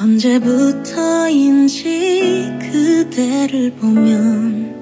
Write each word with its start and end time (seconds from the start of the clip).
언제부터인지 0.00 1.82
그대를 2.60 3.72
보면 3.80 4.74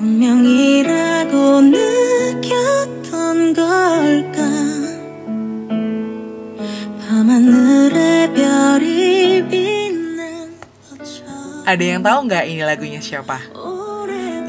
운명이라고 0.00 1.60
느꼈던 1.60 3.54
걸까 3.54 4.42
밤하늘에 7.06 8.32
별이 8.34 9.46
빛난 9.48 10.50
것처럼 10.90 11.62
Ada 11.66 11.84
yang 11.86 12.02
tahu 12.02 12.26
nggak 12.26 12.44
ini 12.50 12.62
lagunya 12.66 12.98
siapa? 12.98 13.38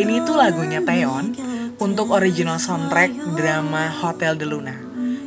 Ini 0.02 0.26
tuh 0.26 0.34
lagunya 0.34 0.82
Taeyeon 0.82 1.38
untuk 1.78 2.10
original 2.10 2.58
soundtrack 2.58 3.38
drama 3.38 3.94
Hotel 4.02 4.34
de 4.34 4.50
Luna. 4.50 4.85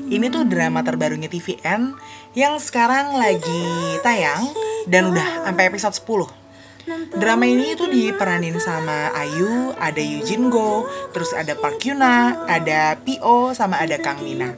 Ini 0.09 0.25
tuh 0.33 0.41
drama 0.49 0.81
terbarunya 0.81 1.29
TVN 1.29 1.93
yang 2.33 2.57
sekarang 2.57 3.13
lagi 3.13 3.61
tayang 4.01 4.41
dan 4.89 5.13
udah 5.13 5.45
sampai 5.45 5.69
episode 5.69 5.93
10. 5.93 7.21
Drama 7.21 7.45
ini 7.45 7.77
tuh 7.77 7.85
diperanin 7.93 8.57
sama 8.57 9.13
Ayu, 9.13 9.77
ada 9.77 10.01
Jin 10.01 10.49
Go, 10.49 10.89
terus 11.13 11.29
ada 11.37 11.53
Park 11.53 11.85
Yuna, 11.85 12.49
ada 12.49 12.97
P.O, 12.97 13.53
sama 13.53 13.77
ada 13.77 14.01
Kang 14.01 14.25
Mina. 14.25 14.57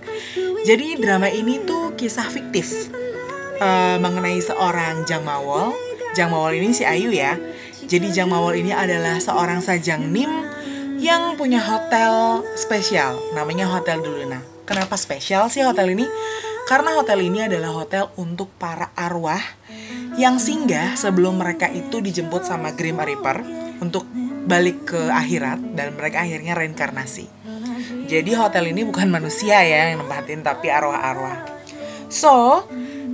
Jadi 0.63 0.95
drama 0.95 1.27
ini 1.27 1.59
tuh 1.67 1.99
kisah 1.99 2.31
fiktif 2.31 2.87
eh, 3.59 3.97
mengenai 3.99 4.39
seorang 4.39 5.03
Jang 5.03 5.27
Mawol. 5.27 5.75
Jang 6.15 6.31
Mawol 6.31 6.63
ini 6.63 6.71
si 6.71 6.87
Ayu 6.87 7.11
ya. 7.11 7.35
Jadi 7.83 8.07
Jang 8.15 8.31
Mawol 8.31 8.63
ini 8.63 8.71
adalah 8.71 9.19
seorang 9.19 9.59
sajang 9.59 10.15
nim 10.15 10.31
yang 10.95 11.35
punya 11.35 11.59
hotel 11.59 12.39
spesial, 12.55 13.19
namanya 13.35 13.67
Hotel 13.67 13.99
Duluna. 13.99 14.60
Kenapa 14.71 14.95
spesial 14.95 15.51
sih 15.51 15.67
hotel 15.67 15.99
ini? 15.99 16.07
Karena 16.63 16.95
hotel 16.95 17.19
ini 17.27 17.43
adalah 17.43 17.75
hotel 17.75 18.07
untuk 18.15 18.55
para 18.55 18.95
arwah 18.95 19.43
yang 20.15 20.39
singgah 20.39 20.95
sebelum 20.95 21.43
mereka 21.43 21.67
itu 21.67 21.99
dijemput 21.99 22.47
sama 22.47 22.71
Grim 22.71 22.95
Reaper 22.95 23.43
untuk 23.83 24.07
balik 24.47 24.95
ke 24.95 25.11
akhirat 25.11 25.75
dan 25.75 25.99
mereka 25.99 26.23
akhirnya 26.23 26.55
reinkarnasi. 26.55 27.27
Jadi 28.07 28.31
hotel 28.31 28.71
ini 28.71 28.87
bukan 28.87 29.11
manusia 29.11 29.59
ya 29.59 29.91
yang 29.91 30.07
nempatin 30.07 30.39
tapi 30.39 30.71
arwah-arwah. 30.71 31.67
So, 32.07 32.63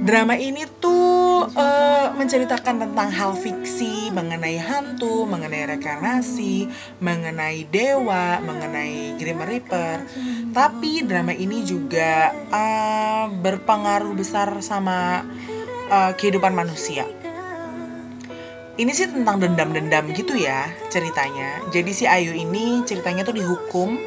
drama 0.06 0.38
ini 0.38 0.70
tuh 0.78 1.17
eh, 1.56 2.08
menceritakan 2.12 2.84
tentang 2.84 3.10
hal 3.14 3.32
fiksi 3.38 4.12
mengenai 4.12 4.60
hantu, 4.60 5.24
mengenai 5.24 5.70
reinkarnasi, 5.76 6.68
mengenai 7.00 7.68
dewa, 7.70 8.42
mengenai 8.44 9.16
Grim 9.16 9.40
Reaper. 9.40 10.04
Tapi 10.52 11.08
drama 11.08 11.32
ini 11.32 11.64
juga 11.64 12.34
eh, 12.34 13.26
berpengaruh 13.32 14.12
besar 14.18 14.52
sama 14.60 15.24
eh, 15.88 16.12
kehidupan 16.18 16.52
manusia. 16.52 17.08
Ini 18.78 18.94
sih 18.94 19.10
tentang 19.10 19.42
dendam-dendam 19.42 20.14
gitu 20.14 20.38
ya 20.38 20.70
ceritanya. 20.94 21.66
Jadi 21.74 21.92
si 21.98 22.06
Ayu 22.06 22.38
ini 22.38 22.86
ceritanya 22.86 23.26
tuh 23.26 23.34
dihukum 23.34 23.98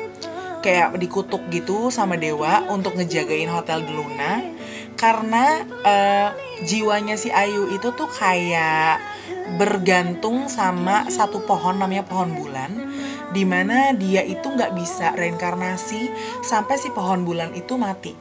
kayak 0.61 0.95
dikutuk 1.01 1.43
gitu 1.51 1.89
sama 1.89 2.15
dewa 2.21 2.69
untuk 2.69 2.95
ngejagain 2.95 3.49
hotel 3.51 3.83
di 3.83 3.93
Luna 3.97 4.60
karena 5.01 5.65
eh, 5.81 6.29
jiwanya 6.69 7.17
si 7.17 7.33
Ayu 7.33 7.73
itu 7.73 7.89
tuh 7.97 8.05
kayak 8.13 9.01
bergantung 9.57 10.53
sama 10.53 11.09
satu 11.09 11.41
pohon 11.49 11.81
namanya 11.81 12.05
pohon 12.05 12.37
bulan 12.37 12.71
di 13.33 13.49
mana 13.49 13.97
dia 13.97 14.21
itu 14.21 14.45
nggak 14.45 14.77
bisa 14.77 15.17
reinkarnasi 15.17 16.13
sampai 16.45 16.77
si 16.77 16.93
pohon 16.93 17.25
bulan 17.25 17.57
itu 17.57 17.81
mati. 17.81 18.13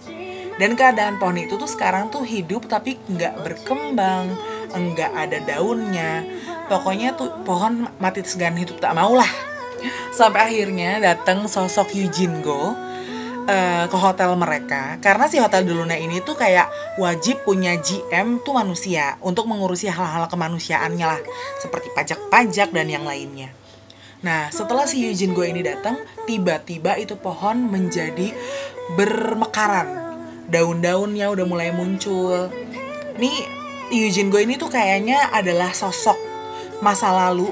Dan 0.59 0.75
keadaan 0.75 1.19
pohon 1.19 1.39
itu 1.39 1.55
tuh 1.55 1.67
sekarang 1.67 2.11
tuh 2.11 2.23
hidup 2.23 2.67
tapi 2.71 2.95
nggak 3.11 3.43
berkembang 3.43 4.31
nggak 4.71 5.11
ada 5.11 5.37
daunnya. 5.43 6.23
Pokoknya 6.71 7.11
tuh 7.19 7.43
pohon 7.43 7.91
mati 7.99 8.23
segan 8.23 8.55
hidup 8.55 8.79
tak 8.79 8.95
mau 8.95 9.11
lah 9.11 9.49
sampai 10.11 10.51
akhirnya 10.51 10.99
datang 10.99 11.47
sosok 11.47 11.95
Eugene 11.95 12.43
Go 12.43 12.75
eh, 13.49 13.85
ke 13.89 13.97
hotel 13.97 14.37
mereka 14.37 15.01
karena 15.01 15.25
si 15.25 15.41
hotel 15.41 15.65
di 15.65 15.73
Luna 15.73 15.97
ini 15.97 16.21
tuh 16.21 16.37
kayak 16.37 16.69
wajib 17.01 17.41
punya 17.41 17.73
GM 17.81 18.45
tuh 18.45 18.53
manusia 18.53 19.17
untuk 19.25 19.49
mengurusi 19.49 19.89
hal-hal 19.89 20.29
kemanusiaannya 20.29 21.05
lah 21.05 21.21
seperti 21.57 21.89
pajak-pajak 21.97 22.69
dan 22.69 22.87
yang 22.87 23.03
lainnya. 23.03 23.49
Nah 24.21 24.53
setelah 24.53 24.85
si 24.85 25.01
Eugene 25.01 25.33
Go 25.33 25.41
ini 25.41 25.65
datang 25.65 25.97
tiba-tiba 26.29 26.99
itu 27.01 27.17
pohon 27.17 27.71
menjadi 27.71 28.35
bermekaran 28.93 29.87
daun-daunnya 30.49 31.29
udah 31.33 31.45
mulai 31.49 31.73
muncul. 31.73 32.51
Nih 33.17 33.37
Eugene 33.89 34.29
Go 34.29 34.37
ini 34.37 34.59
tuh 34.59 34.69
kayaknya 34.69 35.33
adalah 35.33 35.73
sosok 35.73 36.17
masa 36.83 37.11
lalu 37.11 37.49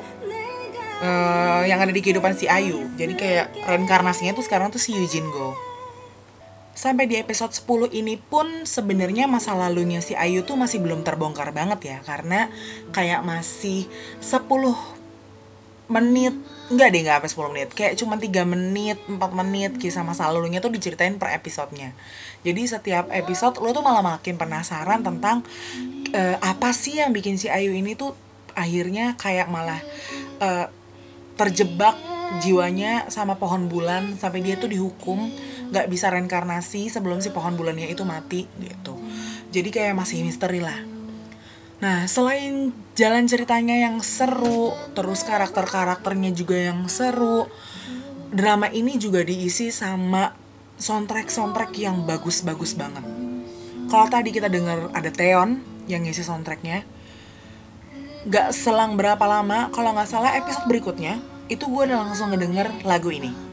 eh, 1.01 1.61
yang 1.71 1.79
ada 1.81 1.89
di 1.89 2.03
kehidupan 2.03 2.35
si 2.35 2.45
Ayu. 2.45 2.85
Jadi 2.99 3.13
kayak 3.15 3.47
reinkarnasinya 3.65 4.35
tuh 4.35 4.45
sekarang 4.45 4.69
tuh 4.69 4.81
si 4.81 4.93
Eugene 4.93 5.31
Go. 5.31 5.67
Sampai 6.77 7.09
di 7.09 7.17
episode 7.17 7.49
10 7.49 7.89
ini 7.97 8.21
pun 8.21 8.45
sebenarnya 8.61 9.25
masa 9.25 9.57
lalunya 9.57 9.97
si 9.97 10.13
Ayu 10.13 10.45
tuh 10.45 10.53
masih 10.53 10.77
belum 10.77 11.01
terbongkar 11.01 11.49
banget 11.49 11.81
ya. 11.81 11.97
Karena 12.05 12.53
kayak 12.93 13.25
masih 13.25 13.89
10 14.21 14.45
menit. 15.89 16.37
Enggak 16.69 16.93
deh, 16.93 17.01
enggak 17.01 17.17
sampai 17.25 17.33
10 17.33 17.53
menit. 17.57 17.69
Kayak 17.73 17.93
cuma 17.97 18.21
3 18.21 18.45
menit, 18.45 19.01
4 19.09 19.17
menit 19.33 19.71
Kisah 19.81 20.05
masa 20.05 20.29
lalunya 20.29 20.61
tuh 20.61 20.69
diceritain 20.69 21.17
per 21.17 21.33
episodenya. 21.33 21.97
Jadi 22.45 22.61
setiap 22.69 23.09
episode 23.09 23.57
lo 23.57 23.73
tuh 23.73 23.81
malah 23.81 24.05
makin 24.05 24.37
penasaran 24.37 25.01
tentang 25.01 25.41
eh, 26.13 26.37
Apa 26.37 26.77
sih 26.77 27.01
yang 27.01 27.09
bikin 27.09 27.41
si 27.41 27.49
Ayu 27.49 27.73
ini 27.73 27.97
tuh 27.97 28.13
Akhirnya 28.53 29.17
kayak 29.17 29.49
malah 29.49 29.81
eh, 30.45 30.69
Terjebak 31.41 31.97
jiwanya 32.45 33.09
sama 33.09 33.41
pohon 33.41 33.65
bulan 33.65 34.13
Sampai 34.21 34.45
dia 34.45 34.61
tuh 34.61 34.69
dihukum 34.69 35.33
nggak 35.71 35.87
bisa 35.91 36.11
reinkarnasi 36.11 36.91
sebelum 36.91 37.19
si 37.19 37.31
pohon 37.31 37.55
bulannya 37.55 37.91
itu 37.91 38.03
mati 38.07 38.47
gitu 38.59 38.95
Jadi 39.47 39.71
kayak 39.71 39.95
masih 39.95 40.27
misteri 40.27 40.59
lah 40.59 40.97
Nah, 41.77 42.09
selain 42.09 42.73
jalan 42.97 43.29
ceritanya 43.29 43.77
yang 43.77 44.01
seru, 44.01 44.73
terus 44.97 45.21
karakter-karakternya 45.21 46.33
juga 46.33 46.57
yang 46.57 46.89
seru, 46.89 47.45
drama 48.33 48.65
ini 48.73 48.97
juga 48.97 49.21
diisi 49.21 49.69
sama 49.69 50.33
soundtrack-soundtrack 50.81 51.77
yang 51.77 52.01
bagus-bagus 52.09 52.73
banget. 52.73 53.05
Kalau 53.93 54.07
tadi 54.09 54.33
kita 54.33 54.49
dengar 54.49 54.89
ada 54.89 55.13
Teon 55.13 55.61
yang 55.85 56.01
ngisi 56.01 56.25
soundtracknya, 56.25 56.81
gak 58.25 58.57
selang 58.57 58.97
berapa 58.97 59.21
lama, 59.29 59.69
kalau 59.69 59.93
nggak 59.93 60.09
salah 60.09 60.33
episode 60.33 60.65
berikutnya, 60.65 61.21
itu 61.45 61.61
gue 61.69 61.83
udah 61.93 62.09
langsung 62.09 62.33
ngedenger 62.33 62.73
lagu 62.89 63.13
ini. 63.13 63.46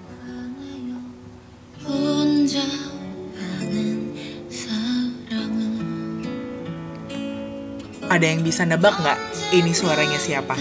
Ada 8.15 8.27
yang 8.29 8.45
bisa 8.45 8.69
nebak 8.69 9.01
nggak 9.01 9.19
ini 9.57 9.73
suaranya 9.73 10.21
siapa? 10.21 10.53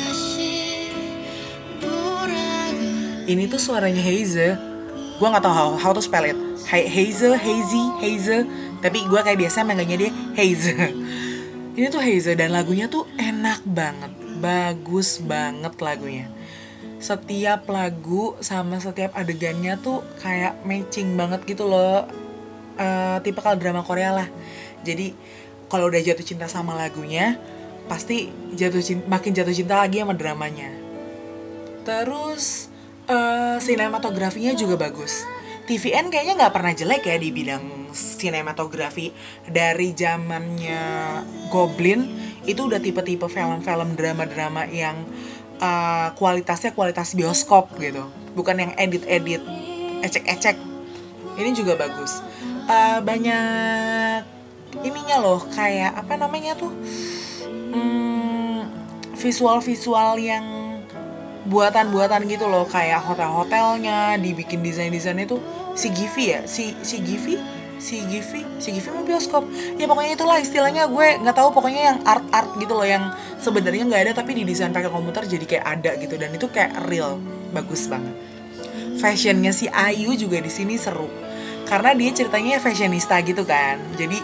Ini 3.28 3.44
tuh 3.52 3.60
suaranya 3.60 4.00
Hazel. 4.00 4.56
Gue 5.20 5.28
nggak 5.28 5.44
tahu 5.44 5.52
how, 5.52 5.70
how 5.76 5.92
to 5.92 6.00
spell 6.00 6.24
it. 6.24 6.40
Hazel, 6.72 7.36
Hazy, 7.36 7.84
Hazel. 8.00 8.48
Tapi 8.80 9.04
gue 9.04 9.20
kayak 9.20 9.44
biasa 9.44 9.68
manggilnya 9.68 10.08
dia 10.08 10.12
Hazel. 10.40 10.88
ini 11.76 11.92
tuh 11.92 12.00
Hazel 12.00 12.40
dan 12.40 12.56
lagunya 12.56 12.88
tuh 12.88 13.04
enak 13.20 13.60
banget. 13.68 14.12
Bagus 14.40 15.20
banget 15.20 15.76
lagunya. 15.84 16.32
Setiap 17.04 17.68
lagu 17.68 18.40
sama 18.40 18.80
setiap 18.80 19.12
adegannya 19.20 19.76
tuh 19.76 20.00
kayak 20.24 20.64
matching 20.64 21.20
banget 21.20 21.44
gitu 21.44 21.68
loh. 21.68 22.08
Eh 22.80 23.20
tipe 23.28 23.44
kalau 23.44 23.60
drama 23.60 23.84
Korea 23.84 24.16
lah. 24.16 24.28
Jadi 24.88 25.12
kalau 25.68 25.92
udah 25.92 26.00
jatuh 26.00 26.24
cinta 26.24 26.48
sama 26.48 26.80
lagunya, 26.80 27.36
pasti 27.92 28.32
jatuh 28.56 28.80
cinta, 28.80 29.04
makin 29.12 29.36
jatuh 29.36 29.52
cinta 29.52 29.84
lagi 29.84 30.00
sama 30.00 30.16
dramanya. 30.16 30.72
Terus 31.84 32.72
eh 33.12 33.60
sinematografinya 33.60 34.56
juga 34.56 34.80
bagus. 34.80 35.28
TVN 35.68 36.08
kayaknya 36.08 36.40
nggak 36.40 36.54
pernah 36.56 36.72
jelek 36.76 37.04
ya 37.08 37.16
di 37.20 37.32
bidang 37.32 37.92
sinematografi 37.96 39.16
dari 39.48 39.96
zamannya 39.96 40.84
Goblin 41.48 42.04
itu 42.44 42.68
udah 42.68 42.84
tipe-tipe 42.84 43.24
film-film 43.32 43.96
drama-drama 43.96 44.68
yang 44.68 45.08
eh, 45.62 46.08
kualitasnya 46.18 46.72
kualitas 46.74 47.14
bioskop 47.18 47.74
gitu, 47.78 48.08
bukan 48.34 48.56
yang 48.58 48.72
edit-edit 48.78 49.42
ecek-ecek. 50.04 50.58
Ini 51.40 51.50
juga 51.56 51.80
bagus. 51.80 52.22
Eh, 52.70 53.00
banyak 53.04 54.22
ininya 54.82 55.18
loh 55.22 55.42
kayak 55.52 55.94
apa 55.94 56.14
namanya 56.16 56.56
tuh? 56.56 56.72
Hmm, 57.74 58.70
visual-visual 59.18 60.18
yang 60.22 60.46
buatan-buatan 61.44 62.24
gitu 62.32 62.48
loh 62.48 62.64
kayak 62.64 63.04
hotel-hotelnya 63.04 64.16
dibikin 64.16 64.64
desain-desainnya 64.64 65.28
tuh 65.28 65.44
si 65.76 65.92
Givi 65.92 66.32
ya? 66.32 66.40
Si 66.48 66.72
si 66.82 67.04
Givi? 67.04 67.36
Si 67.84 68.00
Givi? 68.08 68.48
Si 68.64 68.72
Givi 68.72 68.90
mau 68.96 69.04
bioskop. 69.04 69.44
Ya 69.76 69.84
pokoknya 69.92 70.16
itulah 70.16 70.40
istilahnya 70.40 70.88
gue 70.88 71.20
nggak 71.20 71.36
tahu 71.36 71.52
pokoknya 71.52 71.82
yang 71.94 71.98
art 72.08 72.24
art 72.32 72.56
gitu 72.56 72.72
loh 72.72 72.88
yang 72.88 73.12
sebenarnya 73.44 73.84
nggak 73.84 74.02
ada 74.08 74.14
tapi 74.24 74.40
didesain 74.40 74.72
pakai 74.72 74.88
komputer 74.88 75.28
jadi 75.28 75.44
kayak 75.44 75.66
ada 75.68 75.92
gitu. 76.00 76.16
Dan 76.16 76.32
itu 76.32 76.48
kayak 76.48 76.88
real 76.88 77.20
bagus 77.52 77.92
banget. 77.92 78.16
Fashionnya 79.04 79.52
si 79.52 79.68
Ayu 79.68 80.16
juga 80.16 80.40
di 80.40 80.48
sini 80.48 80.80
seru. 80.80 81.12
Karena 81.68 81.92
dia 81.92 82.16
ceritanya 82.16 82.64
fashionista 82.64 83.20
gitu 83.20 83.44
kan. 83.44 83.78
Jadi 84.00 84.16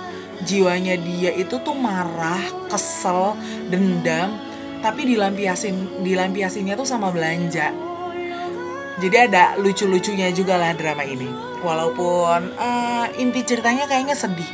jiwanya 0.48 0.95
dia 0.95 1.36
itu 1.36 1.60
tuh 1.60 1.75
marah 1.75 2.39
kesel 2.71 3.36
dendam 3.68 4.39
tapi 4.80 5.04
dilampiasin 5.04 6.04
dilampiasinnya 6.04 6.80
tuh 6.80 6.88
sama 6.88 7.12
belanja. 7.12 7.75
Jadi 9.00 9.15
ada 9.15 9.56
lucu-lucunya 9.60 10.31
juga 10.31 10.60
lah 10.60 10.75
drama 10.75 11.04
ini. 11.07 11.27
Walaupun 11.60 12.56
uh, 12.56 13.07
inti 13.19 13.44
ceritanya 13.44 13.88
kayaknya 13.88 14.15
sedih. 14.15 14.48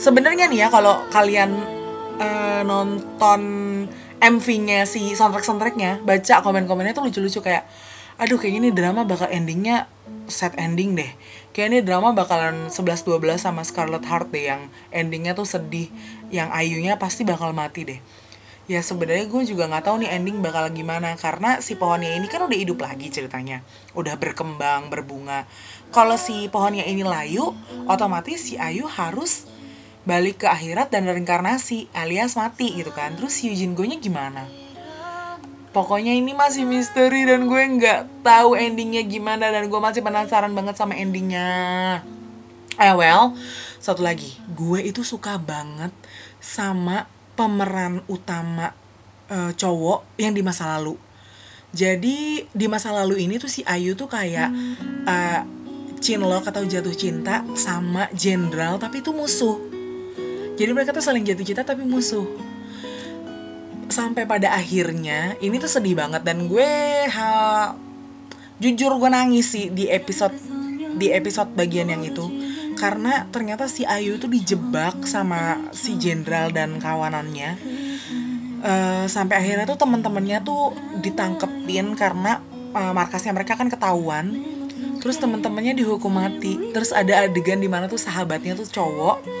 Sebenarnya 0.00 0.48
nih 0.48 0.64
ya 0.64 0.68
kalau 0.72 1.04
kalian 1.12 1.79
uh, 2.20 2.62
nonton 2.62 3.40
MV-nya 4.20 4.84
si 4.84 5.16
soundtrack 5.16 5.48
soundtracknya 5.48 6.04
baca 6.04 6.44
komen-komennya 6.44 6.92
tuh 6.92 7.08
lucu-lucu 7.08 7.40
kayak 7.40 7.64
aduh 8.20 8.36
kayaknya 8.36 8.68
ini 8.68 8.70
drama 8.76 9.08
bakal 9.08 9.32
endingnya 9.32 9.88
sad 10.28 10.54
ending 10.60 10.94
deh. 10.94 11.10
Kayaknya 11.50 11.82
ini 11.82 11.86
drama 11.88 12.14
bakalan 12.14 12.70
11-12 12.70 13.40
sama 13.40 13.66
Scarlet 13.66 14.04
Heart 14.06 14.28
deh 14.30 14.44
yang 14.52 14.70
endingnya 14.94 15.34
tuh 15.34 15.48
sedih. 15.48 15.90
Yang 16.30 16.48
Ayunya 16.54 16.94
pasti 17.00 17.26
bakal 17.26 17.56
mati 17.56 17.82
deh. 17.88 18.00
Ya 18.70 18.86
sebenarnya 18.86 19.26
gue 19.26 19.42
juga 19.50 19.66
nggak 19.66 19.90
tahu 19.90 20.06
nih 20.06 20.14
ending 20.14 20.46
bakal 20.46 20.70
gimana 20.70 21.18
karena 21.18 21.58
si 21.58 21.74
pohonnya 21.74 22.14
ini 22.14 22.30
kan 22.30 22.46
udah 22.46 22.54
hidup 22.54 22.78
lagi 22.86 23.10
ceritanya. 23.10 23.66
Udah 23.98 24.14
berkembang 24.14 24.94
berbunga. 24.94 25.50
Kalau 25.90 26.14
si 26.14 26.46
pohonnya 26.46 26.86
ini 26.86 27.02
layu 27.02 27.50
otomatis 27.90 28.46
si 28.46 28.54
Ayu 28.54 28.86
harus 28.86 29.49
balik 30.08 30.44
ke 30.44 30.46
akhirat 30.48 30.88
dan 30.88 31.04
reinkarnasi 31.04 31.92
alias 31.92 32.34
mati 32.38 32.72
gitu 32.76 32.90
kan 32.94 33.14
terus 33.16 33.40
Eugene 33.44 33.76
gue 33.76 33.86
nya 33.86 33.98
gimana 34.00 34.48
pokoknya 35.70 36.16
ini 36.16 36.32
masih 36.34 36.64
misteri 36.64 37.28
dan 37.28 37.46
gue 37.46 37.62
nggak 37.78 38.24
tahu 38.24 38.56
endingnya 38.56 39.04
gimana 39.04 39.52
dan 39.52 39.68
gue 39.68 39.80
masih 39.80 40.00
penasaran 40.00 40.52
banget 40.56 40.74
sama 40.80 40.96
endingnya 40.96 42.00
eh 42.80 42.94
well 42.96 43.36
satu 43.78 44.00
lagi 44.00 44.40
gue 44.56 44.80
itu 44.84 45.04
suka 45.04 45.36
banget 45.36 45.92
sama 46.40 47.06
pemeran 47.40 48.04
utama 48.08 48.76
uh, 49.30 49.52
cowok 49.54 50.04
yang 50.20 50.36
di 50.36 50.42
masa 50.44 50.76
lalu. 50.76 50.98
Jadi 51.70 52.44
di 52.50 52.66
masa 52.66 52.90
lalu 52.90 53.22
ini 53.22 53.38
tuh 53.38 53.46
si 53.46 53.62
Ayu 53.62 53.94
tuh 53.94 54.10
kayak 54.10 54.50
uh, 55.06 55.40
cinlok 56.02 56.50
atau 56.50 56.66
jatuh 56.66 56.92
cinta 56.92 57.46
sama 57.54 58.10
jenderal 58.10 58.76
tapi 58.76 59.00
itu 59.00 59.14
musuh. 59.14 59.79
Jadi 60.60 60.76
mereka 60.76 60.92
tuh 60.92 61.00
saling 61.00 61.24
jatuh 61.24 61.40
cinta 61.40 61.64
tapi 61.64 61.88
musuh. 61.88 62.28
Sampai 63.88 64.28
pada 64.28 64.52
akhirnya 64.52 65.40
ini 65.40 65.56
tuh 65.56 65.72
sedih 65.72 65.96
banget 65.96 66.20
dan 66.20 66.44
gue 66.44 66.68
ha, 67.08 67.72
jujur 68.60 68.92
gue 69.00 69.08
nangis 69.08 69.56
sih 69.56 69.72
di 69.72 69.88
episode 69.88 70.36
di 71.00 71.08
episode 71.16 71.56
bagian 71.56 71.88
yang 71.88 72.04
itu. 72.04 72.28
Karena 72.76 73.24
ternyata 73.32 73.72
si 73.72 73.88
Ayu 73.88 74.20
itu 74.20 74.28
dijebak 74.28 75.08
sama 75.08 75.72
si 75.72 75.96
jenderal 75.96 76.52
dan 76.52 76.76
kawanannya. 76.76 77.56
Uh, 78.60 79.08
sampai 79.08 79.40
akhirnya 79.40 79.64
tuh 79.64 79.80
teman-temannya 79.80 80.44
tuh 80.44 80.76
ditangkepin 81.00 81.96
karena 81.96 82.44
uh, 82.76 82.92
markasnya 82.92 83.32
mereka 83.32 83.56
kan 83.56 83.72
ketahuan. 83.72 84.36
Terus 85.00 85.16
teman-temannya 85.16 85.72
dihukum 85.72 86.12
mati. 86.12 86.60
Terus 86.76 86.92
ada 86.92 87.24
adegan 87.24 87.64
di 87.64 87.68
mana 87.72 87.88
tuh 87.88 87.96
sahabatnya 87.96 88.60
tuh 88.60 88.68
cowok 88.68 89.39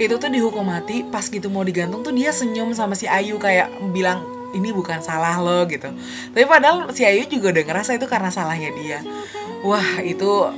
itu 0.00 0.16
tuh 0.16 0.32
dihukum 0.32 0.64
mati 0.64 1.04
pas 1.04 1.28
gitu 1.28 1.52
mau 1.52 1.60
digantung 1.60 2.00
tuh 2.00 2.16
dia 2.16 2.32
senyum 2.32 2.72
sama 2.72 2.96
si 2.96 3.04
Ayu 3.04 3.36
kayak 3.36 3.68
bilang 3.92 4.24
ini 4.56 4.72
bukan 4.72 5.04
salah 5.04 5.36
lo 5.36 5.68
gitu 5.68 5.92
tapi 6.32 6.44
padahal 6.48 6.88
si 6.96 7.04
Ayu 7.04 7.28
juga 7.28 7.52
udah 7.52 7.64
ngerasa 7.68 8.00
itu 8.00 8.08
karena 8.08 8.32
salahnya 8.32 8.72
dia 8.72 9.04
wah 9.60 10.00
itu 10.00 10.48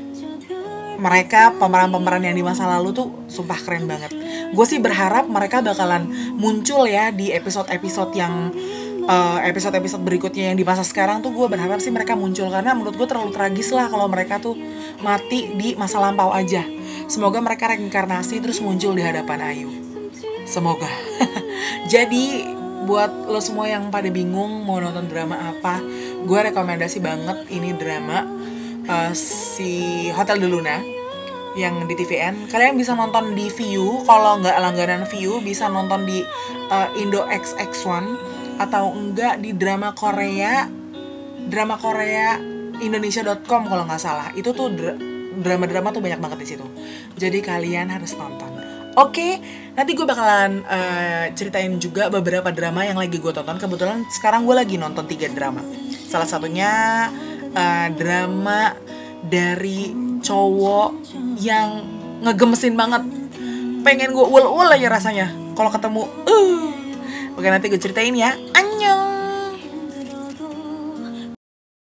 mereka 1.03 1.51
pemeran-pemeran 1.59 2.23
yang 2.23 2.37
di 2.39 2.47
masa 2.47 2.71
lalu 2.79 2.95
tuh 2.95 3.11
sumpah 3.27 3.59
keren 3.59 3.91
banget. 3.91 4.15
Gue 4.55 4.63
sih 4.63 4.79
berharap 4.79 5.27
mereka 5.27 5.59
bakalan 5.59 6.07
muncul 6.39 6.87
ya 6.87 7.11
di 7.11 7.35
episode-episode 7.35 8.15
yang 8.15 8.55
uh, 9.11 9.43
episode-episode 9.43 9.99
berikutnya 10.07 10.55
yang 10.55 10.59
di 10.59 10.63
masa 10.63 10.87
sekarang 10.87 11.19
tuh 11.19 11.35
gue 11.35 11.47
berharap 11.51 11.83
sih 11.83 11.91
mereka 11.91 12.15
muncul 12.15 12.47
karena 12.47 12.71
menurut 12.71 12.95
gue 12.95 13.09
terlalu 13.11 13.35
tragis 13.35 13.75
lah 13.75 13.91
kalau 13.91 14.07
mereka 14.07 14.39
tuh 14.39 14.55
mati 15.03 15.51
di 15.59 15.75
masa 15.75 15.99
lampau 15.99 16.31
aja. 16.31 16.63
Semoga 17.13 17.45
mereka 17.45 17.69
reinkarnasi 17.69 18.41
terus 18.41 18.65
muncul 18.65 18.97
di 18.97 19.05
hadapan 19.05 19.45
Ayu. 19.45 19.69
Semoga. 20.49 20.89
Jadi 21.93 22.49
buat 22.89 23.29
lo 23.29 23.37
semua 23.37 23.69
yang 23.69 23.93
pada 23.93 24.09
bingung 24.09 24.65
mau 24.65 24.81
nonton 24.81 25.13
drama 25.13 25.37
apa, 25.53 25.85
gue 26.25 26.41
rekomendasi 26.49 27.05
banget 27.05 27.53
ini 27.53 27.77
drama 27.77 28.25
uh, 28.89 29.13
si 29.13 30.09
Hotel 30.17 30.41
de 30.41 30.49
Luna 30.49 30.81
yang 31.53 31.85
di 31.85 31.93
TVN 31.93 32.49
kalian 32.49 32.81
bisa 32.81 32.97
nonton 32.97 33.37
di 33.37 33.53
View 33.53 34.01
kalau 34.09 34.41
nggak 34.41 34.57
langganan 34.57 35.05
View 35.05 35.37
bisa 35.45 35.69
nonton 35.69 36.09
di 36.09 36.25
uh, 36.73 36.89
Indo 36.97 37.29
XX1 37.29 38.05
atau 38.57 38.89
enggak 38.89 39.37
di 39.37 39.53
drama 39.53 39.93
Korea 39.93 40.65
drama 41.45 41.77
Korea 41.77 42.41
Indonesia.com 42.81 43.69
kalau 43.69 43.85
nggak 43.85 44.01
salah 44.01 44.33
itu 44.33 44.49
tuh 44.57 44.73
drama-drama 45.41 45.89
tuh 45.95 46.03
banyak 46.05 46.21
banget 46.21 46.39
di 46.43 46.47
situ. 46.57 46.67
Jadi 47.17 47.39
kalian 47.41 47.89
harus 47.89 48.13
nonton. 48.19 48.53
Oke, 48.93 49.41
nanti 49.73 49.97
gue 49.97 50.05
bakalan 50.05 50.61
uh, 50.69 51.33
ceritain 51.33 51.73
juga 51.81 52.13
beberapa 52.13 52.53
drama 52.53 52.85
yang 52.85 53.01
lagi 53.01 53.17
gue 53.17 53.33
tonton. 53.33 53.57
Kebetulan 53.57 54.05
sekarang 54.13 54.45
gue 54.45 54.53
lagi 54.53 54.77
nonton 54.77 55.09
tiga 55.09 55.33
drama. 55.33 55.65
Salah 56.13 56.29
satunya 56.29 57.09
uh, 57.57 57.89
drama 57.97 58.77
dari 59.25 59.97
cowok 60.21 61.17
yang 61.41 61.81
ngegemesin 62.21 62.77
banget. 62.77 63.01
Pengen 63.81 64.13
gue 64.13 64.27
ul 64.29 64.45
ul 64.45 64.69
aja 64.69 64.89
rasanya. 64.93 65.33
Kalau 65.57 65.73
ketemu 65.73 66.03
uh. 66.29 66.69
Oke 67.33 67.49
nanti 67.49 67.73
gue 67.73 67.81
ceritain 67.81 68.13
ya. 68.13 68.37
Annyeong 68.53 69.02